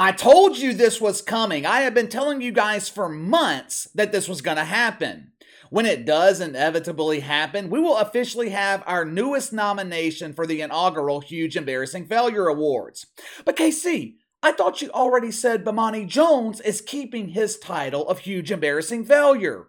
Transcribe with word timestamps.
I 0.00 0.12
told 0.12 0.56
you 0.56 0.74
this 0.74 1.00
was 1.00 1.20
coming. 1.20 1.66
I 1.66 1.80
have 1.80 1.92
been 1.92 2.06
telling 2.06 2.40
you 2.40 2.52
guys 2.52 2.88
for 2.88 3.08
months 3.08 3.88
that 3.96 4.12
this 4.12 4.28
was 4.28 4.40
going 4.40 4.56
to 4.56 4.64
happen. 4.64 5.32
When 5.70 5.86
it 5.86 6.06
does 6.06 6.40
inevitably 6.40 7.18
happen, 7.18 7.68
we 7.68 7.80
will 7.80 7.96
officially 7.96 8.50
have 8.50 8.84
our 8.86 9.04
newest 9.04 9.52
nomination 9.52 10.34
for 10.34 10.46
the 10.46 10.60
inaugural 10.60 11.20
Huge 11.20 11.56
Embarrassing 11.56 12.06
Failure 12.06 12.46
Awards. 12.46 13.06
But 13.44 13.56
KC, 13.56 14.14
I 14.40 14.52
thought 14.52 14.80
you 14.80 14.88
already 14.90 15.32
said 15.32 15.64
Bomani 15.64 16.06
Jones 16.06 16.60
is 16.60 16.80
keeping 16.80 17.30
his 17.30 17.58
title 17.58 18.08
of 18.08 18.20
Huge 18.20 18.52
Embarrassing 18.52 19.04
Failure. 19.04 19.66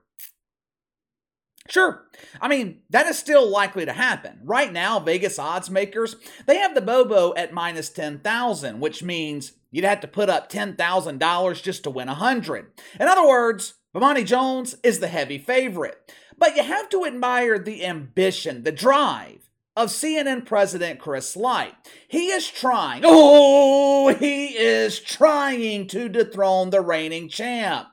Sure. 1.68 2.04
I 2.40 2.48
mean, 2.48 2.82
that 2.92 3.08
is 3.08 3.18
still 3.18 3.50
likely 3.50 3.86
to 3.86 3.94
happen. 3.94 4.42
Right 4.44 4.72
now, 4.72 5.00
Vegas 5.00 5.40
odds 5.40 5.72
makers, 5.72 6.18
they 6.46 6.58
have 6.58 6.76
the 6.76 6.82
Bobo 6.82 7.34
at 7.36 7.52
minus 7.52 7.90
10,000, 7.90 8.80
which 8.80 9.02
means 9.02 9.54
you'd 9.72 9.86
have 9.86 10.02
to 10.02 10.08
put 10.08 10.30
up 10.30 10.52
$10,000 10.52 11.64
just 11.64 11.84
to 11.84 11.90
win 11.90 12.08
100. 12.08 12.72
In 13.00 13.08
other 13.08 13.28
words, 13.28 13.76
Bomani 13.96 14.26
Jones 14.26 14.76
is 14.84 15.00
the 15.00 15.08
heavy 15.08 15.38
favorite. 15.38 16.12
But 16.38 16.56
you 16.56 16.64
have 16.64 16.90
to 16.90 17.06
admire 17.06 17.60
the 17.60 17.86
ambition, 17.86 18.64
the 18.64 18.72
drive 18.72 19.50
of 19.76 19.90
CNN 19.90 20.46
President 20.46 21.00
Chris 21.00 21.36
Licht. 21.36 21.76
He 22.08 22.28
is 22.28 22.48
trying, 22.48 23.04
oh, 23.06 24.14
he 24.14 24.48
is 24.58 25.00
trying 25.00 25.88
to 25.88 26.10
dethrone 26.10 26.70
the 26.70 26.82
reigning 26.82 27.30
champ. 27.30 27.88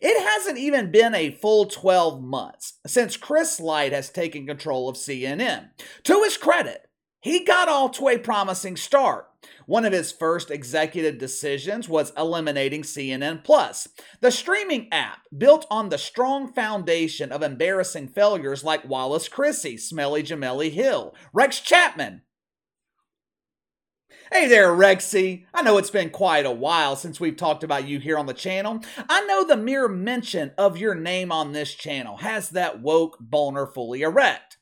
It 0.00 0.20
hasn't 0.20 0.58
even 0.58 0.90
been 0.90 1.14
a 1.14 1.30
full 1.30 1.66
12 1.66 2.22
months 2.22 2.78
since 2.86 3.16
Chris 3.16 3.60
Licht 3.60 3.92
has 3.92 4.10
taken 4.10 4.46
control 4.46 4.88
of 4.88 4.96
CNN. 4.96 5.70
To 6.04 6.22
his 6.22 6.36
credit, 6.36 6.88
he 7.20 7.44
got 7.44 7.68
off 7.68 7.92
to 7.92 8.08
a 8.08 8.18
promising 8.18 8.76
start. 8.76 9.26
One 9.66 9.84
of 9.84 9.92
his 9.92 10.12
first 10.12 10.50
executive 10.50 11.18
decisions 11.18 11.88
was 11.88 12.12
eliminating 12.16 12.82
CNN 12.82 13.44
Plus, 13.44 13.88
the 14.20 14.30
streaming 14.30 14.88
app 14.92 15.20
built 15.36 15.66
on 15.70 15.88
the 15.88 15.98
strong 15.98 16.52
foundation 16.52 17.32
of 17.32 17.42
embarrassing 17.42 18.08
failures 18.08 18.64
like 18.64 18.88
Wallace 18.88 19.28
Chrissy, 19.28 19.76
Smelly 19.76 20.22
Jamelli 20.22 20.70
Hill, 20.70 21.14
Rex 21.32 21.60
Chapman, 21.60 22.22
Hey 24.32 24.48
there, 24.48 24.70
Rexy. 24.70 25.44
I 25.52 25.60
know 25.60 25.76
it's 25.76 25.90
been 25.90 26.08
quite 26.08 26.46
a 26.46 26.50
while 26.50 26.96
since 26.96 27.20
we've 27.20 27.36
talked 27.36 27.62
about 27.62 27.86
you 27.86 27.98
here 27.98 28.16
on 28.16 28.24
the 28.24 28.32
channel. 28.32 28.80
I 29.06 29.26
know 29.26 29.44
the 29.44 29.58
mere 29.58 29.88
mention 29.88 30.52
of 30.56 30.78
your 30.78 30.94
name 30.94 31.30
on 31.30 31.52
this 31.52 31.74
channel 31.74 32.16
has 32.16 32.48
that 32.50 32.80
woke 32.80 33.18
boner 33.20 33.66
fully 33.66 34.00
erect. 34.00 34.56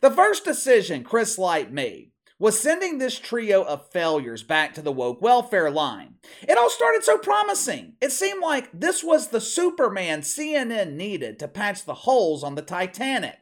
The 0.00 0.12
first 0.12 0.44
decision 0.44 1.02
Chris 1.02 1.38
Licht 1.38 1.72
made 1.72 2.12
was 2.38 2.58
sending 2.58 2.98
this 2.98 3.18
trio 3.18 3.62
of 3.62 3.90
failures 3.90 4.42
back 4.42 4.74
to 4.74 4.82
the 4.82 4.92
woke 4.92 5.22
welfare 5.22 5.70
line. 5.70 6.14
It 6.46 6.58
all 6.58 6.70
started 6.70 7.02
so 7.02 7.16
promising. 7.16 7.94
It 8.00 8.12
seemed 8.12 8.42
like 8.42 8.68
this 8.72 9.02
was 9.02 9.28
the 9.28 9.40
Superman 9.40 10.20
CNN 10.20 10.94
needed 10.94 11.38
to 11.38 11.48
patch 11.48 11.84
the 11.84 11.94
holes 11.94 12.44
on 12.44 12.54
the 12.54 12.62
Titanic. 12.62 13.38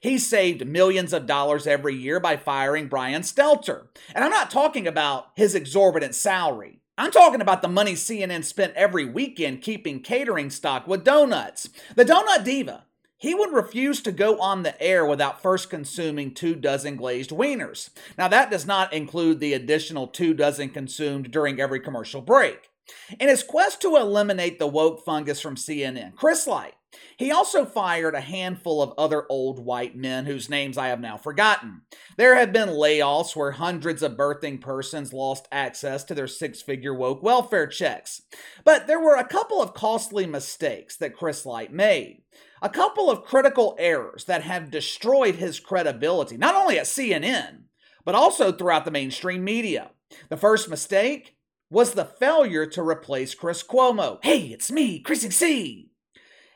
He 0.00 0.18
saved 0.18 0.66
millions 0.66 1.12
of 1.12 1.26
dollars 1.26 1.66
every 1.66 1.96
year 1.96 2.20
by 2.20 2.36
firing 2.36 2.86
Brian 2.86 3.22
Stelter. 3.22 3.86
And 4.14 4.24
I'm 4.24 4.30
not 4.30 4.50
talking 4.50 4.86
about 4.86 5.30
his 5.34 5.54
exorbitant 5.54 6.14
salary. 6.14 6.80
I'm 6.98 7.10
talking 7.10 7.40
about 7.40 7.60
the 7.60 7.68
money 7.68 7.92
CNN 7.92 8.44
spent 8.44 8.74
every 8.74 9.04
weekend 9.04 9.62
keeping 9.62 10.00
catering 10.00 10.50
stock 10.50 10.86
with 10.86 11.04
donuts. 11.04 11.68
The 11.94 12.04
Donut 12.04 12.44
Diva, 12.44 12.84
he 13.18 13.34
would 13.34 13.52
refuse 13.52 14.02
to 14.02 14.12
go 14.12 14.38
on 14.40 14.62
the 14.62 14.80
air 14.82 15.04
without 15.06 15.42
first 15.42 15.70
consuming 15.70 16.34
two 16.34 16.54
dozen 16.54 16.96
glazed 16.96 17.30
wieners. 17.30 17.90
Now, 18.18 18.28
that 18.28 18.50
does 18.50 18.66
not 18.66 18.92
include 18.92 19.40
the 19.40 19.54
additional 19.54 20.06
two 20.06 20.34
dozen 20.34 20.70
consumed 20.70 21.30
during 21.30 21.60
every 21.60 21.80
commercial 21.80 22.20
break. 22.20 22.70
In 23.18 23.28
his 23.28 23.42
quest 23.42 23.80
to 23.82 23.96
eliminate 23.96 24.58
the 24.58 24.66
woke 24.66 25.04
fungus 25.04 25.40
from 25.40 25.56
CNN, 25.56 26.14
Chris 26.14 26.46
Licht 26.46 26.74
he 27.16 27.30
also 27.30 27.64
fired 27.64 28.14
a 28.14 28.20
handful 28.20 28.82
of 28.82 28.92
other 28.96 29.26
old 29.28 29.64
white 29.64 29.96
men 29.96 30.26
whose 30.26 30.48
names 30.48 30.78
I 30.78 30.88
have 30.88 31.00
now 31.00 31.16
forgotten. 31.16 31.82
There 32.16 32.36
have 32.36 32.52
been 32.52 32.68
layoffs 32.68 33.34
where 33.34 33.52
hundreds 33.52 34.02
of 34.02 34.16
birthing 34.16 34.60
persons 34.60 35.12
lost 35.12 35.48
access 35.50 36.04
to 36.04 36.14
their 36.14 36.28
six 36.28 36.62
figure 36.62 36.94
woke 36.94 37.22
welfare 37.22 37.66
checks. 37.66 38.22
But 38.64 38.86
there 38.86 39.00
were 39.00 39.16
a 39.16 39.26
couple 39.26 39.62
of 39.62 39.74
costly 39.74 40.26
mistakes 40.26 40.96
that 40.96 41.16
Chris 41.16 41.46
Licht 41.46 41.72
made. 41.72 42.22
A 42.62 42.68
couple 42.68 43.10
of 43.10 43.24
critical 43.24 43.76
errors 43.78 44.24
that 44.24 44.42
have 44.42 44.70
destroyed 44.70 45.36
his 45.36 45.60
credibility, 45.60 46.36
not 46.36 46.54
only 46.54 46.78
at 46.78 46.86
CNN, 46.86 47.64
but 48.04 48.14
also 48.14 48.52
throughout 48.52 48.84
the 48.84 48.90
mainstream 48.90 49.44
media. 49.44 49.90
The 50.28 50.36
first 50.36 50.68
mistake 50.68 51.35
was 51.70 51.94
the 51.94 52.04
failure 52.04 52.66
to 52.66 52.82
replace 52.82 53.34
Chris 53.34 53.62
Cuomo. 53.62 54.18
Hey, 54.22 54.46
it's 54.46 54.70
me, 54.70 55.00
Chrissy 55.00 55.30
C. 55.30 55.90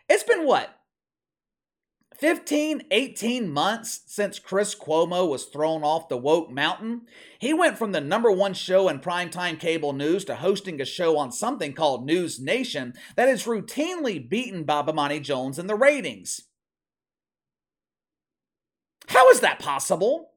It's 0.09 0.23
been 0.23 0.47
what? 0.47 0.77
15, 2.21 2.83
18 2.91 3.51
months 3.51 4.03
since 4.07 4.39
Chris 4.39 4.75
Cuomo 4.75 5.27
was 5.27 5.47
thrown 5.47 5.83
off 5.83 6.11
the 6.11 6.19
woke 6.19 6.51
mountain. 6.51 7.03
He 7.39 7.55
went 7.55 7.79
from 7.79 7.93
the 7.93 8.01
number 8.01 8.31
one 8.31 8.53
show 8.53 8.91
in 8.91 8.99
primetime 8.99 9.59
cable 9.59 9.95
news 9.95 10.27
to 10.27 10.35
hosting 10.35 10.81
a 10.83 10.85
show 10.85 11.17
on 11.17 11.33
something 11.33 11.73
called 11.73 12.05
News 12.05 12.39
Nation 12.39 12.93
that 13.17 13.31
is 13.31 13.45
routinely 13.45 14.29
beaten 14.29 14.65
by 14.65 14.83
Bomani 14.83 15.23
Jones 15.23 15.59
in 15.59 15.67
the 15.67 15.75
ratings. 15.75 16.43
How 19.09 19.31
is 19.31 19.41
that 19.41 19.59
possible? 19.59 20.30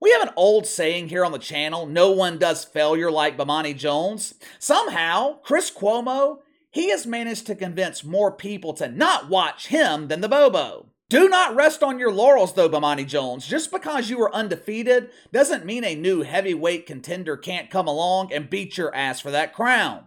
We 0.00 0.12
have 0.12 0.22
an 0.22 0.34
old 0.36 0.66
saying 0.66 1.08
here 1.08 1.24
on 1.24 1.32
the 1.32 1.38
channel 1.38 1.86
no 1.86 2.10
one 2.10 2.38
does 2.38 2.64
failure 2.64 3.10
like 3.10 3.36
Bomani 3.36 3.76
Jones. 3.76 4.34
Somehow, 4.58 5.38
Chris 5.42 5.70
Cuomo 5.70 6.38
he 6.70 6.90
has 6.90 7.06
managed 7.06 7.46
to 7.46 7.54
convince 7.54 8.04
more 8.04 8.30
people 8.30 8.72
to 8.74 8.88
not 8.88 9.28
watch 9.28 9.68
him 9.68 10.08
than 10.08 10.20
the 10.20 10.28
Bobo. 10.28 10.90
Do 11.08 11.28
not 11.28 11.56
rest 11.56 11.82
on 11.82 11.98
your 11.98 12.12
laurels, 12.12 12.52
though, 12.52 12.68
Bomani 12.68 13.06
Jones. 13.06 13.46
Just 13.46 13.70
because 13.70 14.10
you 14.10 14.20
are 14.20 14.34
undefeated 14.34 15.08
doesn't 15.32 15.64
mean 15.64 15.82
a 15.82 15.94
new 15.94 16.22
heavyweight 16.22 16.84
contender 16.86 17.36
can't 17.38 17.70
come 17.70 17.88
along 17.88 18.32
and 18.32 18.50
beat 18.50 18.76
your 18.76 18.94
ass 18.94 19.18
for 19.18 19.30
that 19.30 19.54
crown. 19.54 20.04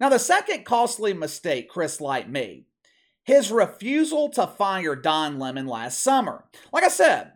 Now, 0.00 0.08
the 0.08 0.18
second 0.18 0.64
costly 0.64 1.14
mistake 1.14 1.70
Chris 1.70 2.00
Licht 2.00 2.28
made 2.28 2.64
his 3.22 3.52
refusal 3.52 4.28
to 4.30 4.48
fire 4.48 4.96
Don 4.96 5.38
Lemon 5.38 5.68
last 5.68 6.02
summer. 6.02 6.44
Like 6.72 6.82
I 6.82 6.88
said, 6.88 7.32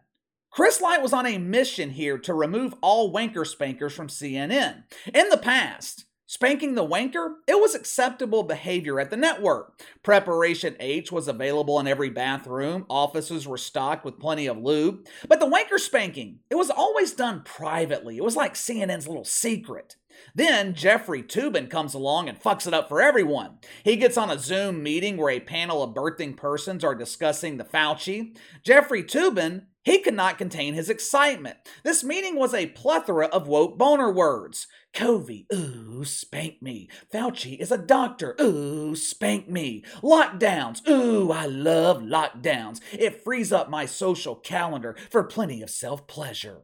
Chris 0.56 0.80
Licht 0.80 1.02
was 1.02 1.12
on 1.12 1.26
a 1.26 1.36
mission 1.36 1.90
here 1.90 2.16
to 2.16 2.32
remove 2.32 2.74
all 2.80 3.12
wanker 3.12 3.46
spankers 3.46 3.92
from 3.92 4.08
CNN. 4.08 4.84
In 5.12 5.28
the 5.28 5.36
past, 5.36 6.06
Spanking 6.28 6.74
the 6.74 6.84
wanker? 6.84 7.34
It 7.46 7.60
was 7.60 7.76
acceptable 7.76 8.42
behavior 8.42 8.98
at 8.98 9.10
the 9.10 9.16
network. 9.16 9.80
Preparation 10.02 10.74
H 10.80 11.12
was 11.12 11.28
available 11.28 11.78
in 11.78 11.86
every 11.86 12.10
bathroom. 12.10 12.84
Offices 12.90 13.46
were 13.46 13.58
stocked 13.58 14.04
with 14.04 14.18
plenty 14.18 14.48
of 14.48 14.58
lube. 14.58 15.06
But 15.28 15.38
the 15.38 15.46
wanker 15.46 15.78
spanking, 15.78 16.40
it 16.50 16.56
was 16.56 16.68
always 16.68 17.12
done 17.12 17.42
privately. 17.44 18.16
It 18.16 18.24
was 18.24 18.34
like 18.34 18.54
CNN's 18.54 19.06
little 19.06 19.24
secret. 19.24 19.94
Then 20.34 20.74
Jeffrey 20.74 21.22
Toobin 21.22 21.70
comes 21.70 21.94
along 21.94 22.28
and 22.28 22.42
fucks 22.42 22.66
it 22.66 22.74
up 22.74 22.88
for 22.88 23.00
everyone. 23.00 23.58
He 23.84 23.94
gets 23.94 24.16
on 24.16 24.30
a 24.30 24.38
Zoom 24.38 24.82
meeting 24.82 25.16
where 25.18 25.30
a 25.30 25.38
panel 25.38 25.80
of 25.80 25.94
birthing 25.94 26.36
persons 26.36 26.82
are 26.82 26.94
discussing 26.96 27.56
the 27.56 27.64
Fauci. 27.64 28.36
Jeffrey 28.64 29.04
Toobin 29.04 29.66
he 29.86 30.00
could 30.00 30.14
not 30.14 30.36
contain 30.36 30.74
his 30.74 30.90
excitement. 30.90 31.58
This 31.84 32.02
meeting 32.02 32.34
was 32.34 32.52
a 32.52 32.66
plethora 32.66 33.26
of 33.26 33.46
woke 33.46 33.78
boner 33.78 34.10
words. 34.10 34.66
Covey, 34.92 35.46
ooh, 35.54 36.04
spank 36.04 36.60
me. 36.60 36.90
Fauci 37.14 37.56
is 37.56 37.70
a 37.70 37.78
doctor, 37.78 38.34
ooh, 38.40 38.96
spank 38.96 39.48
me. 39.48 39.84
Lockdowns, 40.02 40.86
ooh, 40.88 41.30
I 41.30 41.46
love 41.46 42.02
lockdowns. 42.02 42.80
It 42.92 43.22
frees 43.22 43.52
up 43.52 43.70
my 43.70 43.86
social 43.86 44.34
calendar 44.34 44.96
for 45.08 45.22
plenty 45.22 45.62
of 45.62 45.70
self 45.70 46.08
pleasure. 46.08 46.62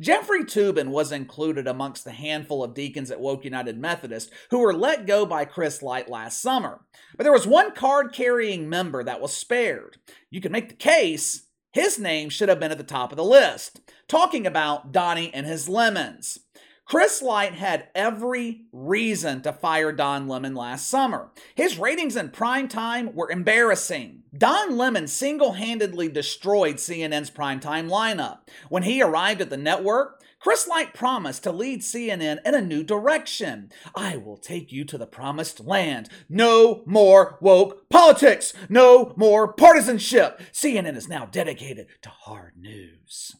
Jeffrey 0.00 0.44
Toobin 0.44 0.88
was 0.88 1.12
included 1.12 1.66
amongst 1.66 2.04
the 2.04 2.12
handful 2.12 2.64
of 2.64 2.72
deacons 2.72 3.10
at 3.10 3.20
Woke 3.20 3.44
United 3.44 3.78
Methodist 3.78 4.30
who 4.50 4.60
were 4.60 4.72
let 4.72 5.06
go 5.06 5.26
by 5.26 5.44
Chris 5.44 5.82
Licht 5.82 6.08
last 6.08 6.40
summer. 6.40 6.80
But 7.18 7.24
there 7.24 7.32
was 7.34 7.46
one 7.46 7.74
card 7.74 8.14
carrying 8.14 8.70
member 8.70 9.04
that 9.04 9.20
was 9.20 9.36
spared. 9.36 9.98
You 10.30 10.40
can 10.40 10.52
make 10.52 10.70
the 10.70 10.74
case 10.74 11.45
his 11.76 11.98
name 11.98 12.30
should 12.30 12.48
have 12.48 12.58
been 12.58 12.72
at 12.72 12.78
the 12.78 12.84
top 12.84 13.12
of 13.12 13.16
the 13.16 13.22
list, 13.22 13.82
talking 14.08 14.46
about 14.46 14.92
Donnie 14.92 15.30
and 15.34 15.44
his 15.44 15.68
lemons. 15.68 16.40
Chris 16.86 17.20
Licht 17.20 17.52
had 17.52 17.88
every 17.94 18.62
reason 18.72 19.42
to 19.42 19.52
fire 19.52 19.92
Don 19.92 20.26
Lemon 20.26 20.54
last 20.54 20.88
summer. 20.88 21.32
His 21.54 21.78
ratings 21.78 22.16
in 22.16 22.30
prime 22.30 22.66
time 22.66 23.14
were 23.14 23.30
embarrassing. 23.30 24.22
Don 24.34 24.78
Lemon 24.78 25.06
single 25.06 25.52
handedly 25.52 26.08
destroyed 26.08 26.76
CNN's 26.76 27.30
primetime 27.30 27.90
lineup. 27.90 28.38
When 28.70 28.84
he 28.84 29.02
arrived 29.02 29.42
at 29.42 29.50
the 29.50 29.58
network, 29.58 30.22
Chris 30.38 30.68
Licht 30.68 30.94
promised 30.94 31.42
to 31.44 31.52
lead 31.52 31.80
CNN 31.80 32.38
in 32.44 32.54
a 32.54 32.60
new 32.60 32.84
direction. 32.84 33.70
I 33.94 34.16
will 34.16 34.36
take 34.36 34.70
you 34.70 34.84
to 34.84 34.98
the 34.98 35.06
promised 35.06 35.60
land. 35.60 36.08
No 36.28 36.82
more 36.86 37.38
woke 37.40 37.88
politics. 37.88 38.52
No 38.68 39.12
more 39.16 39.52
partisanship. 39.52 40.40
CNN 40.52 40.96
is 40.96 41.08
now 41.08 41.26
dedicated 41.26 41.88
to 42.02 42.10
hard 42.10 42.52
news. 42.56 43.34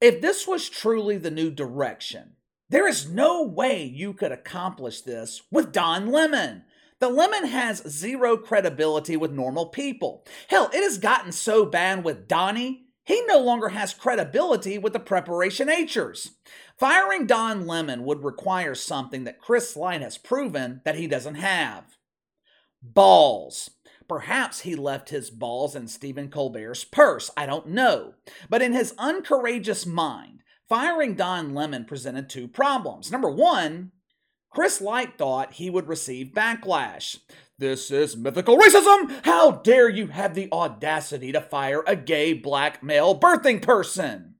If 0.00 0.20
this 0.20 0.46
was 0.46 0.68
truly 0.68 1.18
the 1.18 1.30
new 1.30 1.50
direction, 1.50 2.36
There 2.70 2.86
is 2.86 3.10
no 3.10 3.42
way 3.42 3.82
you 3.82 4.14
could 4.14 4.30
accomplish 4.30 5.00
this 5.00 5.42
with 5.50 5.72
Don 5.72 6.06
Lemon. 6.06 6.62
The 7.00 7.08
Lemon 7.08 7.46
has 7.46 7.82
zero 7.88 8.36
credibility 8.36 9.16
with 9.16 9.32
normal 9.32 9.66
people. 9.66 10.24
Hell, 10.48 10.70
it 10.72 10.84
has 10.84 10.96
gotten 10.98 11.32
so 11.32 11.66
bad 11.66 12.04
with 12.04 12.28
Donnie, 12.28 12.86
he 13.04 13.22
no 13.26 13.38
longer 13.38 13.70
has 13.70 13.94
credibility 13.94 14.78
with 14.78 14.92
the 14.92 15.00
Preparation 15.00 15.68
Hers. 15.68 16.32
Firing 16.78 17.26
Don 17.26 17.66
Lemon 17.66 18.04
would 18.04 18.24
require 18.24 18.74
something 18.74 19.24
that 19.24 19.40
Chris 19.40 19.76
Licht 19.76 20.02
has 20.02 20.18
proven 20.18 20.80
that 20.84 20.96
he 20.96 21.06
doesn't 21.06 21.36
have 21.36 21.96
balls. 22.82 23.70
Perhaps 24.08 24.60
he 24.60 24.74
left 24.74 25.10
his 25.10 25.30
balls 25.30 25.76
in 25.76 25.86
Stephen 25.86 26.30
Colbert's 26.30 26.84
purse, 26.84 27.30
I 27.36 27.46
don't 27.46 27.68
know. 27.68 28.14
But 28.48 28.62
in 28.62 28.72
his 28.72 28.94
uncourageous 28.98 29.86
mind, 29.86 30.42
firing 30.68 31.14
Don 31.14 31.54
Lemon 31.54 31.84
presented 31.84 32.28
two 32.28 32.48
problems. 32.48 33.12
Number 33.12 33.30
one, 33.30 33.92
Chris 34.50 34.80
Licht 34.80 35.16
thought 35.16 35.54
he 35.54 35.70
would 35.70 35.86
receive 35.86 36.32
backlash. 36.34 37.18
This 37.60 37.90
is 37.90 38.16
mythical 38.16 38.56
racism! 38.56 39.22
How 39.22 39.50
dare 39.50 39.90
you 39.90 40.06
have 40.06 40.34
the 40.34 40.48
audacity 40.50 41.30
to 41.32 41.42
fire 41.42 41.84
a 41.86 41.94
gay 41.94 42.32
black 42.32 42.82
male 42.82 43.20
birthing 43.20 43.60
person? 43.60 44.36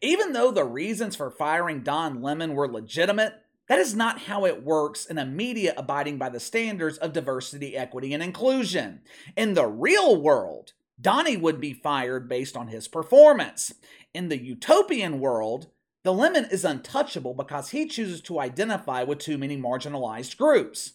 Even 0.00 0.32
though 0.32 0.50
the 0.50 0.64
reasons 0.64 1.16
for 1.16 1.30
firing 1.30 1.82
Don 1.82 2.22
Lemon 2.22 2.54
were 2.54 2.66
legitimate, 2.66 3.34
that 3.68 3.78
is 3.78 3.94
not 3.94 4.22
how 4.22 4.46
it 4.46 4.64
works 4.64 5.04
in 5.04 5.18
a 5.18 5.26
media 5.26 5.74
abiding 5.76 6.16
by 6.16 6.30
the 6.30 6.40
standards 6.40 6.96
of 6.96 7.12
diversity, 7.12 7.76
equity, 7.76 8.14
and 8.14 8.22
inclusion. 8.22 9.02
In 9.36 9.52
the 9.52 9.66
real 9.66 10.18
world, 10.18 10.72
Donnie 10.98 11.36
would 11.36 11.60
be 11.60 11.74
fired 11.74 12.26
based 12.26 12.56
on 12.56 12.68
his 12.68 12.88
performance. 12.88 13.74
In 14.14 14.30
the 14.30 14.42
utopian 14.42 15.20
world, 15.20 15.66
the 16.04 16.14
lemon 16.14 16.46
is 16.50 16.64
untouchable 16.64 17.34
because 17.34 17.70
he 17.70 17.84
chooses 17.84 18.22
to 18.22 18.40
identify 18.40 19.02
with 19.02 19.18
too 19.18 19.36
many 19.36 19.58
marginalized 19.58 20.38
groups. 20.38 20.94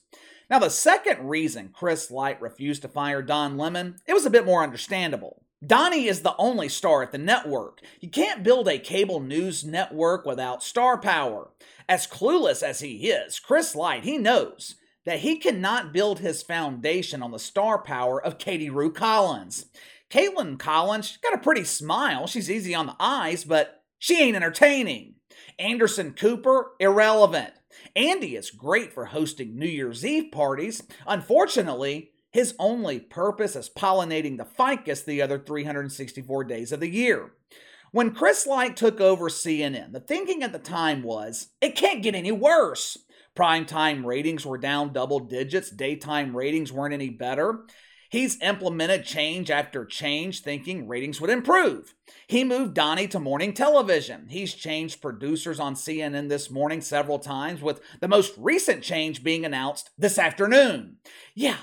Now, 0.53 0.59
the 0.59 0.69
second 0.69 1.27
reason 1.27 1.71
Chris 1.73 2.11
Licht 2.11 2.39
refused 2.39 2.83
to 2.83 2.87
fire 2.87 3.23
Don 3.23 3.57
Lemon, 3.57 3.95
it 4.05 4.13
was 4.13 4.27
a 4.27 4.29
bit 4.29 4.45
more 4.45 4.61
understandable. 4.61 5.41
Donnie 5.65 6.05
is 6.05 6.21
the 6.21 6.35
only 6.37 6.69
star 6.69 7.01
at 7.01 7.11
the 7.11 7.17
network. 7.17 7.81
You 8.01 8.09
can't 8.11 8.43
build 8.43 8.67
a 8.67 8.77
cable 8.77 9.19
news 9.19 9.63
network 9.63 10.27
without 10.27 10.61
star 10.61 10.99
power. 10.99 11.49
As 11.89 12.05
clueless 12.05 12.61
as 12.61 12.81
he 12.81 13.09
is, 13.09 13.39
Chris 13.39 13.73
Licht, 13.73 14.03
he 14.03 14.19
knows 14.19 14.75
that 15.07 15.21
he 15.21 15.39
cannot 15.39 15.91
build 15.91 16.19
his 16.19 16.43
foundation 16.43 17.23
on 17.23 17.31
the 17.31 17.39
star 17.39 17.81
power 17.81 18.23
of 18.23 18.37
Katie 18.37 18.69
Rue 18.69 18.91
Collins. 18.93 19.65
Kaitlan 20.11 20.59
Collins, 20.59 21.07
she's 21.07 21.17
got 21.17 21.33
a 21.33 21.39
pretty 21.39 21.63
smile. 21.63 22.27
She's 22.27 22.51
easy 22.51 22.75
on 22.75 22.85
the 22.85 22.95
eyes, 22.99 23.43
but 23.43 23.81
she 23.97 24.21
ain't 24.21 24.35
entertaining. 24.35 25.15
Anderson 25.57 26.11
Cooper, 26.11 26.73
irrelevant. 26.79 27.53
Andy 27.95 28.35
is 28.35 28.51
great 28.51 28.93
for 28.93 29.05
hosting 29.05 29.57
New 29.57 29.67
Year's 29.67 30.05
Eve 30.05 30.31
parties. 30.31 30.83
Unfortunately, 31.07 32.11
his 32.31 32.55
only 32.57 32.99
purpose 32.99 33.55
is 33.55 33.69
pollinating 33.69 34.37
the 34.37 34.45
ficus 34.45 35.03
the 35.03 35.21
other 35.21 35.37
364 35.37 36.43
days 36.45 36.71
of 36.71 36.79
the 36.79 36.89
year. 36.89 37.31
When 37.91 38.15
Chris 38.15 38.47
Licht 38.47 38.75
took 38.75 38.99
over 38.99 39.29
CNN, 39.29 39.91
the 39.91 39.99
thinking 39.99 40.41
at 40.41 40.51
the 40.51 40.59
time 40.59 41.03
was 41.03 41.49
it 41.61 41.75
can't 41.75 42.01
get 42.01 42.15
any 42.15 42.31
worse. 42.31 42.97
Primetime 43.35 44.03
ratings 44.03 44.45
were 44.45 44.57
down 44.57 44.93
double 44.93 45.19
digits, 45.19 45.69
daytime 45.69 46.35
ratings 46.35 46.71
weren't 46.71 46.95
any 46.95 47.09
better. 47.09 47.65
He's 48.13 48.39
implemented 48.43 49.05
change 49.05 49.49
after 49.49 49.85
change, 49.85 50.41
thinking 50.41 50.87
ratings 50.87 51.19
would 51.19 51.31
improve. 51.31 51.95
He 52.27 52.43
moved 52.43 52.75
Donnie 52.75 53.07
to 53.07 53.19
morning 53.19 53.55
television. 53.55 54.27
He's 54.29 54.53
changed 54.53 55.01
producers 55.01 55.59
on 55.59 55.73
CNN 55.73 56.29
this 56.29 56.51
morning 56.51 56.81
several 56.81 57.17
times, 57.17 57.63
with 57.63 57.81
the 58.01 58.07
most 58.07 58.35
recent 58.37 58.83
change 58.83 59.23
being 59.23 59.45
announced 59.45 59.89
this 59.97 60.19
afternoon. 60.19 60.97
Yeah, 61.33 61.57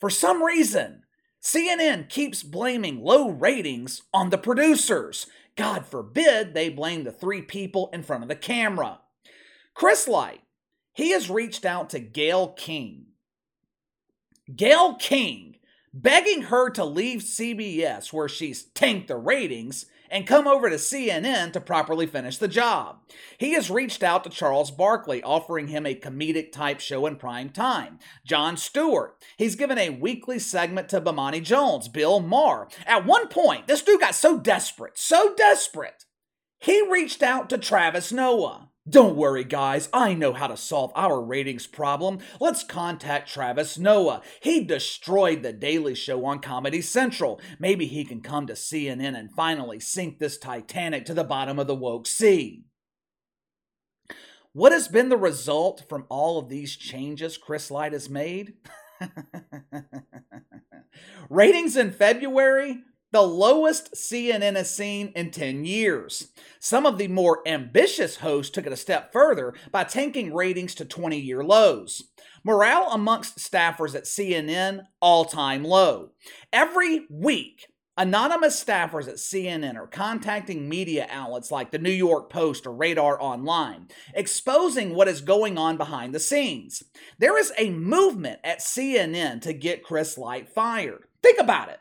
for 0.00 0.10
some 0.10 0.42
reason, 0.42 1.04
CNN 1.40 2.08
keeps 2.08 2.42
blaming 2.42 3.00
low 3.00 3.28
ratings 3.28 4.02
on 4.12 4.30
the 4.30 4.38
producers. 4.38 5.28
God 5.54 5.86
forbid 5.86 6.54
they 6.54 6.70
blame 6.70 7.04
the 7.04 7.12
three 7.12 7.40
people 7.40 7.88
in 7.92 8.02
front 8.02 8.24
of 8.24 8.28
the 8.28 8.34
camera. 8.34 8.98
Chris 9.74 10.08
Licht, 10.08 10.40
he 10.92 11.10
has 11.10 11.30
reached 11.30 11.64
out 11.64 11.88
to 11.90 12.00
Gayle 12.00 12.48
King. 12.48 13.12
Gayle 14.56 14.96
King, 14.96 15.54
begging 15.94 16.42
her 16.42 16.68
to 16.70 16.84
leave 16.84 17.20
CBS 17.20 18.12
where 18.12 18.28
she's 18.28 18.64
tanked 18.64 19.06
the 19.06 19.16
ratings 19.16 19.86
and 20.10 20.26
come 20.26 20.46
over 20.46 20.68
to 20.68 20.76
CNN 20.76 21.52
to 21.52 21.60
properly 21.60 22.06
finish 22.06 22.36
the 22.36 22.48
job. 22.48 22.98
He 23.38 23.52
has 23.54 23.70
reached 23.70 24.02
out 24.02 24.24
to 24.24 24.30
Charles 24.30 24.70
Barkley, 24.70 25.22
offering 25.22 25.68
him 25.68 25.86
a 25.86 25.94
comedic 25.94 26.52
type 26.52 26.80
show 26.80 27.06
in 27.06 27.16
prime 27.16 27.48
time. 27.48 28.00
Jon 28.26 28.56
Stewart, 28.56 29.16
he's 29.36 29.56
given 29.56 29.78
a 29.78 29.90
weekly 29.90 30.38
segment 30.38 30.88
to 30.90 31.00
Bomani 31.00 31.42
Jones, 31.42 31.88
Bill 31.88 32.20
Maher. 32.20 32.68
At 32.86 33.06
one 33.06 33.28
point, 33.28 33.66
this 33.66 33.82
dude 33.82 34.00
got 34.00 34.14
so 34.14 34.38
desperate, 34.38 34.98
so 34.98 35.34
desperate, 35.34 36.04
he 36.58 36.86
reached 36.90 37.22
out 37.22 37.48
to 37.50 37.58
Travis 37.58 38.12
Noah. 38.12 38.70
Don't 38.86 39.16
worry, 39.16 39.44
guys, 39.44 39.88
I 39.94 40.12
know 40.12 40.34
how 40.34 40.46
to 40.46 40.58
solve 40.58 40.92
our 40.94 41.22
ratings 41.22 41.66
problem. 41.66 42.18
Let's 42.38 42.62
contact 42.62 43.32
Travis 43.32 43.78
Noah. 43.78 44.20
He 44.42 44.62
destroyed 44.62 45.42
The 45.42 45.54
Daily 45.54 45.94
Show 45.94 46.26
on 46.26 46.40
Comedy 46.40 46.82
Central. 46.82 47.40
Maybe 47.58 47.86
he 47.86 48.04
can 48.04 48.20
come 48.20 48.46
to 48.46 48.52
CNN 48.52 49.18
and 49.18 49.32
finally 49.32 49.80
sink 49.80 50.18
this 50.18 50.36
Titanic 50.36 51.06
to 51.06 51.14
the 51.14 51.24
bottom 51.24 51.58
of 51.58 51.66
the 51.66 51.74
woke 51.74 52.06
sea. 52.06 52.64
What 54.52 54.72
has 54.72 54.86
been 54.86 55.08
the 55.08 55.16
result 55.16 55.86
from 55.88 56.04
all 56.10 56.38
of 56.38 56.50
these 56.50 56.76
changes 56.76 57.38
Chris 57.38 57.70
Licht 57.70 57.94
has 57.94 58.10
made? 58.10 58.52
ratings 61.30 61.74
in 61.74 61.90
February 61.90 62.82
the 63.14 63.22
lowest 63.22 63.94
CNN 63.94 64.56
has 64.56 64.74
seen 64.74 65.12
in 65.14 65.30
10 65.30 65.64
years. 65.64 66.32
Some 66.58 66.84
of 66.84 66.98
the 66.98 67.06
more 67.06 67.46
ambitious 67.46 68.16
hosts 68.16 68.50
took 68.50 68.66
it 68.66 68.72
a 68.72 68.76
step 68.76 69.12
further 69.12 69.54
by 69.70 69.84
tanking 69.84 70.34
ratings 70.34 70.74
to 70.74 70.84
20 70.84 71.16
year 71.20 71.44
lows. 71.44 72.10
Morale 72.42 72.88
amongst 72.90 73.38
staffers 73.38 73.94
at 73.94 74.02
CNN, 74.02 74.86
all 75.00 75.24
time 75.26 75.62
low. 75.62 76.10
Every 76.52 77.06
week, 77.08 77.68
Anonymous 77.96 78.62
staffers 78.62 79.06
at 79.06 79.14
CNN 79.14 79.76
are 79.76 79.86
contacting 79.86 80.68
media 80.68 81.06
outlets 81.08 81.52
like 81.52 81.70
the 81.70 81.78
New 81.78 81.92
York 81.92 82.28
Post 82.28 82.66
or 82.66 82.74
Radar 82.74 83.22
Online, 83.22 83.86
exposing 84.12 84.92
what 84.92 85.06
is 85.06 85.20
going 85.20 85.56
on 85.56 85.76
behind 85.76 86.12
the 86.12 86.18
scenes. 86.18 86.82
There 87.20 87.38
is 87.38 87.52
a 87.56 87.70
movement 87.70 88.40
at 88.42 88.58
CNN 88.58 89.40
to 89.42 89.52
get 89.52 89.84
Chris 89.84 90.18
Licht 90.18 90.48
fired. 90.48 91.04
Think 91.22 91.38
about 91.38 91.68
it. 91.68 91.78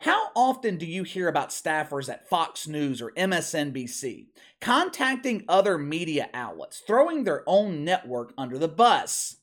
How 0.00 0.28
often 0.34 0.76
do 0.76 0.86
you 0.86 1.02
hear 1.02 1.28
about 1.28 1.50
staffers 1.50 2.08
at 2.08 2.28
Fox 2.28 2.68
News 2.68 3.00
or 3.00 3.12
MSNBC 3.12 4.26
contacting 4.60 5.44
other 5.48 5.78
media 5.78 6.28
outlets, 6.34 6.80
throwing 6.80 7.24
their 7.24 7.42
own 7.46 7.84
network 7.84 8.32
under 8.36 8.58
the 8.58 8.68
bus? 8.68 9.36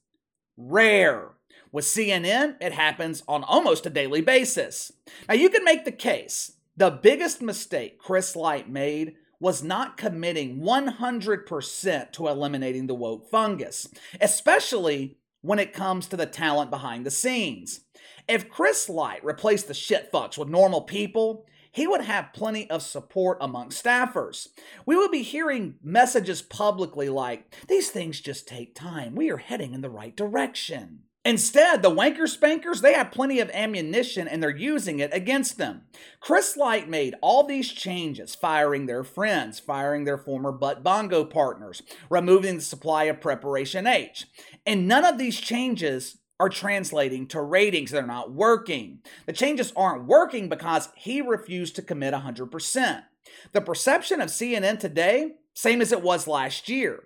Rare. 0.55 1.31
With 1.71 1.85
CNN, 1.85 2.57
it 2.61 2.73
happens 2.73 3.23
on 3.27 3.43
almost 3.43 3.87
a 3.87 3.89
daily 3.89 4.21
basis. 4.21 4.91
Now, 5.27 5.33
you 5.33 5.49
can 5.49 5.63
make 5.63 5.85
the 5.85 5.91
case 5.91 6.53
the 6.77 6.91
biggest 6.91 7.41
mistake 7.41 7.97
Chris 7.97 8.35
Licht 8.35 8.67
made 8.67 9.15
was 9.39 9.63
not 9.63 9.97
committing 9.97 10.59
100% 10.59 12.11
to 12.11 12.27
eliminating 12.27 12.87
the 12.87 12.95
woke 12.95 13.29
fungus, 13.29 13.89
especially 14.21 15.17
when 15.41 15.59
it 15.59 15.73
comes 15.73 16.07
to 16.07 16.15
the 16.15 16.25
talent 16.25 16.71
behind 16.71 17.05
the 17.05 17.11
scenes. 17.11 17.81
If 18.27 18.49
Chris 18.49 18.89
Licht 18.89 19.23
replaced 19.23 19.67
the 19.67 19.73
shit 19.73 20.11
fucks 20.11 20.37
with 20.37 20.47
normal 20.47 20.81
people, 20.81 21.45
he 21.71 21.87
would 21.87 22.01
have 22.01 22.33
plenty 22.33 22.69
of 22.69 22.83
support 22.83 23.37
among 23.41 23.69
staffers. 23.69 24.49
We 24.85 24.95
would 24.95 25.11
be 25.11 25.23
hearing 25.23 25.75
messages 25.83 26.41
publicly 26.41 27.09
like, 27.09 27.55
These 27.67 27.89
things 27.89 28.21
just 28.21 28.47
take 28.47 28.75
time. 28.75 29.15
We 29.15 29.31
are 29.31 29.37
heading 29.37 29.73
in 29.73 29.81
the 29.81 29.89
right 29.89 30.15
direction. 30.15 30.99
Instead, 31.25 31.81
the 31.81 31.89
wanker 31.89 32.27
spankers, 32.27 32.81
they 32.81 32.93
have 32.93 33.11
plenty 33.11 33.39
of 33.39 33.49
ammunition 33.51 34.27
and 34.27 34.43
they're 34.43 34.55
using 34.55 34.99
it 34.99 35.09
against 35.13 35.57
them. 35.57 35.83
Chris 36.19 36.57
Licht 36.57 36.89
made 36.89 37.15
all 37.21 37.45
these 37.45 37.71
changes, 37.71 38.35
firing 38.35 38.85
their 38.85 39.05
friends, 39.05 39.57
firing 39.57 40.03
their 40.03 40.17
former 40.17 40.51
butt 40.51 40.83
bongo 40.83 41.23
partners, 41.23 41.81
removing 42.09 42.57
the 42.57 42.61
supply 42.61 43.05
of 43.05 43.21
Preparation 43.21 43.87
H. 43.87 44.27
And 44.65 44.85
none 44.85 45.05
of 45.05 45.17
these 45.17 45.39
changes 45.39 46.17
are 46.39 46.49
translating 46.49 47.27
to 47.27 47.41
ratings 47.41 47.91
that 47.91 48.03
are 48.03 48.07
not 48.07 48.31
working. 48.31 48.99
The 49.25 49.33
changes 49.33 49.71
aren't 49.75 50.05
working 50.05 50.49
because 50.49 50.89
he 50.95 51.21
refused 51.21 51.75
to 51.75 51.81
commit 51.81 52.13
100%. 52.13 53.03
The 53.51 53.61
perception 53.61 54.21
of 54.21 54.29
CNN 54.29 54.79
today, 54.79 55.33
same 55.53 55.81
as 55.81 55.91
it 55.91 56.01
was 56.01 56.27
last 56.27 56.67
year. 56.69 57.03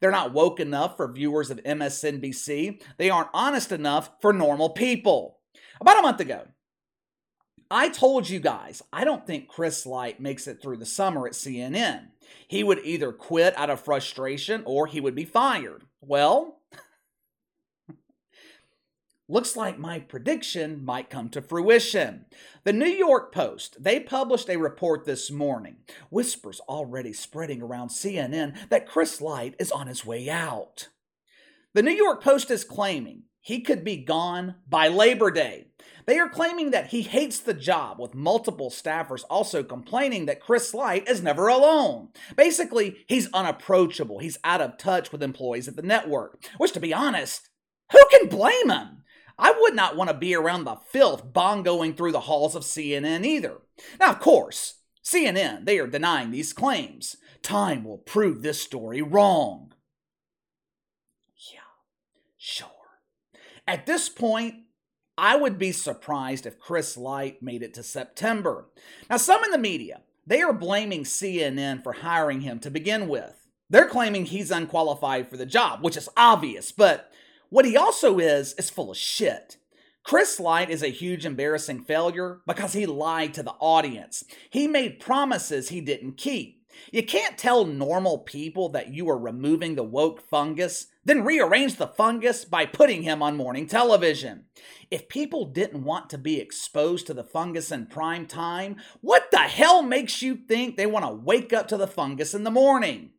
They're 0.00 0.10
not 0.10 0.32
woke 0.32 0.60
enough 0.60 0.96
for 0.96 1.12
viewers 1.12 1.50
of 1.50 1.62
MSNBC. 1.62 2.82
They 2.96 3.10
aren't 3.10 3.28
honest 3.34 3.70
enough 3.70 4.10
for 4.20 4.32
normal 4.32 4.70
people. 4.70 5.38
About 5.80 5.98
a 5.98 6.02
month 6.02 6.20
ago, 6.20 6.46
I 7.70 7.88
told 7.90 8.28
you 8.28 8.40
guys, 8.40 8.82
I 8.92 9.04
don't 9.04 9.26
think 9.26 9.48
Chris 9.48 9.86
Licht 9.86 10.18
makes 10.18 10.48
it 10.48 10.60
through 10.60 10.78
the 10.78 10.86
summer 10.86 11.26
at 11.26 11.34
CNN. 11.34 12.08
He 12.48 12.64
would 12.64 12.80
either 12.84 13.12
quit 13.12 13.56
out 13.56 13.70
of 13.70 13.80
frustration 13.80 14.62
or 14.66 14.86
he 14.86 15.00
would 15.00 15.14
be 15.14 15.24
fired. 15.24 15.84
Well, 16.00 16.59
looks 19.30 19.56
like 19.56 19.78
my 19.78 20.00
prediction 20.00 20.84
might 20.84 21.08
come 21.08 21.28
to 21.30 21.40
fruition. 21.40 22.26
The 22.64 22.72
New 22.72 22.86
York 22.86 23.32
Post, 23.32 23.82
they 23.82 24.00
published 24.00 24.50
a 24.50 24.56
report 24.56 25.04
this 25.04 25.30
morning. 25.30 25.76
Whispers 26.10 26.60
already 26.68 27.12
spreading 27.12 27.62
around 27.62 27.88
CNN 27.88 28.68
that 28.68 28.88
Chris 28.88 29.20
Licht 29.20 29.54
is 29.60 29.70
on 29.70 29.86
his 29.86 30.04
way 30.04 30.28
out. 30.28 30.88
The 31.74 31.82
New 31.82 31.92
York 31.92 32.22
Post 32.22 32.50
is 32.50 32.64
claiming 32.64 33.22
he 33.40 33.60
could 33.60 33.84
be 33.84 33.96
gone 33.96 34.56
by 34.68 34.88
Labor 34.88 35.30
Day. 35.30 35.68
They 36.06 36.18
are 36.18 36.28
claiming 36.28 36.72
that 36.72 36.88
he 36.88 37.02
hates 37.02 37.38
the 37.38 37.54
job, 37.54 38.00
with 38.00 38.14
multiple 38.14 38.70
staffers 38.70 39.22
also 39.30 39.62
complaining 39.62 40.26
that 40.26 40.40
Chris 40.40 40.74
Licht 40.74 41.08
is 41.08 41.22
never 41.22 41.46
alone. 41.46 42.08
Basically, 42.36 43.04
he's 43.06 43.32
unapproachable. 43.32 44.18
He's 44.18 44.38
out 44.42 44.60
of 44.60 44.76
touch 44.76 45.12
with 45.12 45.22
employees 45.22 45.68
at 45.68 45.76
the 45.76 45.82
network, 45.82 46.42
which, 46.58 46.72
to 46.72 46.80
be 46.80 46.92
honest, 46.92 47.48
who 47.92 48.04
can 48.10 48.28
blame 48.28 48.70
him? 48.70 48.99
I 49.40 49.54
would 49.58 49.74
not 49.74 49.96
want 49.96 50.08
to 50.08 50.14
be 50.14 50.34
around 50.34 50.64
the 50.64 50.76
filth 50.76 51.32
bongoing 51.32 51.96
through 51.96 52.12
the 52.12 52.20
halls 52.20 52.54
of 52.54 52.62
CNN 52.62 53.24
either. 53.24 53.56
Now, 53.98 54.10
of 54.10 54.20
course, 54.20 54.80
CNN, 55.02 55.64
they 55.64 55.78
are 55.78 55.86
denying 55.86 56.30
these 56.30 56.52
claims. 56.52 57.16
Time 57.42 57.82
will 57.82 57.98
prove 57.98 58.42
this 58.42 58.60
story 58.60 59.00
wrong. 59.00 59.72
Yeah, 61.52 61.60
sure. 62.36 62.68
At 63.66 63.86
this 63.86 64.10
point, 64.10 64.56
I 65.16 65.36
would 65.36 65.58
be 65.58 65.72
surprised 65.72 66.44
if 66.44 66.58
Chris 66.58 66.96
Licht 66.98 67.42
made 67.42 67.62
it 67.62 67.72
to 67.74 67.82
September. 67.82 68.66
Now, 69.08 69.16
some 69.16 69.42
in 69.42 69.50
the 69.50 69.58
media, 69.58 70.02
they 70.26 70.42
are 70.42 70.52
blaming 70.52 71.04
CNN 71.04 71.82
for 71.82 71.94
hiring 71.94 72.42
him 72.42 72.58
to 72.60 72.70
begin 72.70 73.08
with. 73.08 73.48
They're 73.70 73.88
claiming 73.88 74.26
he's 74.26 74.50
unqualified 74.50 75.30
for 75.30 75.36
the 75.36 75.46
job, 75.46 75.82
which 75.82 75.96
is 75.96 76.08
obvious, 76.16 76.72
but 76.72 77.10
what 77.50 77.64
he 77.64 77.76
also 77.76 78.18
is, 78.18 78.54
is 78.54 78.70
full 78.70 78.90
of 78.90 78.96
shit. 78.96 79.58
Chris 80.02 80.40
Licht 80.40 80.70
is 80.70 80.82
a 80.82 80.88
huge 80.88 81.26
embarrassing 81.26 81.82
failure 81.82 82.40
because 82.46 82.72
he 82.72 82.86
lied 82.86 83.34
to 83.34 83.42
the 83.42 83.54
audience. 83.60 84.24
He 84.48 84.66
made 84.66 84.98
promises 84.98 85.68
he 85.68 85.80
didn't 85.80 86.16
keep. 86.16 86.60
You 86.92 87.02
can't 87.02 87.36
tell 87.36 87.64
normal 87.64 88.18
people 88.18 88.68
that 88.70 88.94
you 88.94 89.08
are 89.10 89.18
removing 89.18 89.74
the 89.74 89.82
woke 89.82 90.22
fungus, 90.22 90.86
then 91.04 91.24
rearrange 91.24 91.76
the 91.76 91.88
fungus 91.88 92.44
by 92.44 92.64
putting 92.64 93.02
him 93.02 93.22
on 93.22 93.36
morning 93.36 93.66
television. 93.66 94.46
If 94.90 95.08
people 95.08 95.46
didn't 95.46 95.84
want 95.84 96.10
to 96.10 96.18
be 96.18 96.40
exposed 96.40 97.06
to 97.08 97.14
the 97.14 97.24
fungus 97.24 97.70
in 97.70 97.86
prime 97.86 98.26
time, 98.26 98.76
what 99.00 99.30
the 99.30 99.38
hell 99.38 99.82
makes 99.82 100.22
you 100.22 100.36
think 100.36 100.76
they 100.76 100.86
want 100.86 101.04
to 101.04 101.12
wake 101.12 101.52
up 101.52 101.68
to 101.68 101.76
the 101.76 101.88
fungus 101.88 102.34
in 102.34 102.44
the 102.44 102.50
morning? 102.50 103.10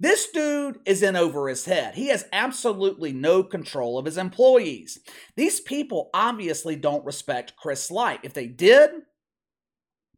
This 0.00 0.28
dude 0.28 0.78
is 0.84 1.02
in 1.02 1.16
over 1.16 1.48
his 1.48 1.64
head. 1.64 1.94
He 1.96 2.08
has 2.08 2.26
absolutely 2.32 3.12
no 3.12 3.42
control 3.42 3.98
of 3.98 4.04
his 4.04 4.16
employees. 4.16 5.00
These 5.34 5.60
people 5.60 6.10
obviously 6.14 6.76
don't 6.76 7.04
respect 7.04 7.56
Chris 7.56 7.90
Licht. 7.90 8.24
If 8.24 8.32
they 8.32 8.46
did, 8.46 8.90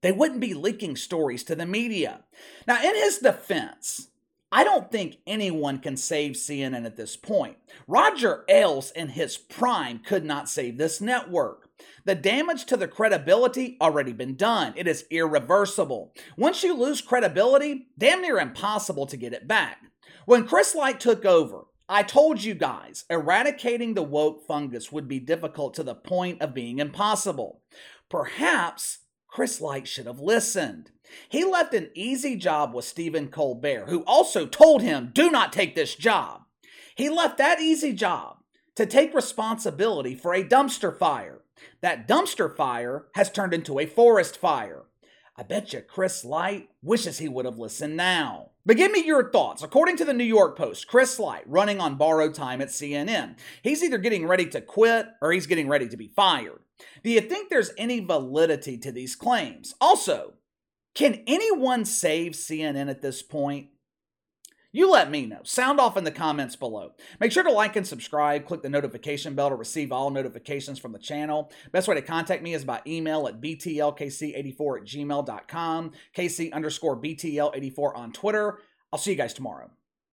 they 0.03 0.13
wouldn't 0.13 0.41
be 0.41 0.53
leaking 0.53 0.97
stories 0.97 1.45
to 1.45 1.55
the 1.55 1.65
media. 1.65 2.25
Now, 2.67 2.83
in 2.83 2.95
his 2.95 3.19
defense, 3.19 4.09
I 4.53 4.65
don't 4.65 4.91
think 4.91 5.17
anyone 5.27 5.79
can 5.79 5.97
save 5.97 6.33
CNN 6.33 6.85
at 6.85 6.97
this 6.97 7.17
point. 7.17 7.57
Roger 7.87 8.45
Ailes 8.49 8.91
in 8.91 9.09
his 9.09 9.39
prime 9.39 10.01
could 10.01 10.25
not 10.25 10.49
save 10.49 10.77
this 10.77 11.01
network. 11.01 11.70
The 12.05 12.15
damage 12.15 12.65
to 12.67 12.77
the 12.77 12.89
credibility 12.89 13.77
already 13.81 14.13
been 14.13 14.37
done. 14.37 14.73
It 14.77 14.89
is 14.89 15.05
irreversible. 15.11 16.13
Once 16.37 16.63
you 16.63 16.75
lose 16.75 17.01
credibility, 17.01 17.89
damn 17.99 18.23
near 18.23 18.39
impossible 18.39 19.07
to 19.07 19.17
get 19.17 19.33
it 19.33 19.47
back. 19.47 19.79
When 20.27 20.47
Chris 20.47 20.75
Licht 20.75 21.01
took 21.01 21.25
over, 21.25 21.67
I 21.89 22.03
told 22.05 22.43
you 22.45 22.55
guys, 22.55 23.05
eradicating 23.11 23.95
the 23.95 24.03
woke 24.03 24.47
fungus 24.47 24.93
would 24.93 25.09
be 25.09 25.19
difficult 25.19 25.75
to 25.75 25.83
the 25.83 25.95
point 25.95 26.41
of 26.41 26.55
being 26.55 26.79
impossible. 26.79 27.63
Perhaps 28.09 28.99
Chris 29.27 29.61
Licht 29.61 29.89
should 29.89 30.07
have 30.07 30.21
listened. 30.21 30.91
He 31.29 31.45
left 31.45 31.75
an 31.75 31.91
easy 31.95 32.37
job 32.37 32.75
with 32.75 32.85
Stephen 32.85 33.29
Colbert, 33.29 33.87
who 33.89 34.05
also 34.05 34.47
told 34.47 34.83
him, 34.83 35.11
do 35.13 35.31
not 35.31 35.53
take 35.53 35.75
this 35.75 35.95
job. 35.97 36.43
He 36.95 37.09
left 37.09 37.39
that 37.39 37.61
easy 37.61 37.93
job 37.93 38.37
to 38.77 38.87
take 38.87 39.15
responsibility 39.15 40.15
for 40.15 40.33
a 40.33 40.45
dumpster 40.45 40.97
fire. 40.97 41.41
That 41.81 42.07
dumpster 42.07 42.55
fire 42.55 43.07
has 43.15 43.31
turned 43.31 43.55
into 43.55 43.79
a 43.79 43.87
forest 43.87 44.37
fire. 44.37 44.85
I 45.37 45.43
bet 45.43 45.73
you 45.73 45.81
Chris 45.81 46.25
Licht 46.25 46.69
wishes 46.83 47.19
he 47.19 47.29
would 47.29 47.47
have 47.47 47.59
listened 47.59 47.97
now. 47.97 48.51
But 48.67 48.77
give 48.77 48.93
me 48.93 49.03
your 49.05 49.31
thoughts. 49.31 49.63
According 49.63 49.97
to 49.97 50.05
the 50.05 50.13
New 50.13 50.25
York 50.25 50.57
Post, 50.57 50.87
Chris 50.87 51.19
Licht 51.19 51.45
running 51.47 51.81
on 51.81 51.97
borrowed 51.97 52.35
time 52.35 52.61
at 52.61 52.69
CNN. 52.69 53.37
He's 53.63 53.83
either 53.83 53.97
getting 53.97 54.27
ready 54.27 54.47
to 54.47 54.61
quit 54.61 55.07
or 55.23 55.33
he's 55.33 55.47
getting 55.47 55.69
ready 55.69 55.89
to 55.89 55.97
be 55.97 56.09
fired. 56.09 56.61
Do 57.03 57.11
you 57.11 57.23
think 57.23 57.49
there's 57.49 57.73
any 57.79 58.01
validity 58.01 58.77
to 58.79 58.93
these 58.93 59.17
claims? 59.17 59.75
Also, 59.81 60.35
can 60.95 61.23
anyone 61.27 61.85
save 61.85 62.33
CNN 62.33 62.91
at 62.91 63.01
this 63.01 63.23
point? 63.23 63.69
You 64.73 64.89
let 64.89 65.11
me 65.11 65.27
know. 65.27 65.41
Sound 65.43 65.81
off 65.81 65.97
in 65.97 66.05
the 66.05 66.13
comments 66.13 66.55
below. 66.55 66.93
Make 67.19 67.33
sure 67.33 67.43
to 67.43 67.51
like 67.51 67.75
and 67.75 67.87
subscribe. 67.87 68.47
Click 68.47 68.63
the 68.63 68.69
notification 68.69 69.35
bell 69.35 69.49
to 69.49 69.57
receive 69.57 69.91
all 69.91 70.11
notifications 70.11 70.79
from 70.79 70.93
the 70.93 70.99
channel. 70.99 71.51
Best 71.73 71.89
way 71.89 71.97
to 71.97 72.03
contact 72.03 72.43
me 72.43 72.55
is 72.55 72.65
by 72.65 72.81
email 72.87 73.27
at 73.27 73.41
btlkc84 73.41 74.81
at 74.81 74.87
gmail.com, 74.87 75.93
kc 76.17 76.53
underscore 76.53 77.01
btl84 77.01 77.97
on 77.97 78.13
Twitter. 78.13 78.59
I'll 78.93 78.99
see 78.99 79.11
you 79.11 79.17
guys 79.17 79.35
tomorrow. 79.35 79.71